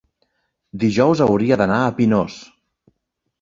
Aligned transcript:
dijous 0.83 1.21
hauria 1.25 1.59
d'anar 1.63 1.77
a 1.83 1.93
Pinós. 2.01 2.39